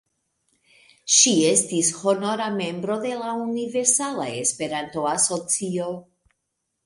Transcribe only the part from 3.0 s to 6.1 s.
de la Universala Esperanto-Asocio.